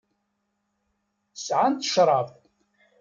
[1.35, 2.27] Sɛant ccṛab.